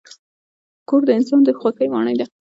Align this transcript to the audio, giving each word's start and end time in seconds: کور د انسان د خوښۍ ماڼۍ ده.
کور 0.87 1.01
د 1.05 1.09
انسان 1.17 1.41
د 1.43 1.49
خوښۍ 1.59 1.87
ماڼۍ 1.93 2.15
ده. 2.19 2.25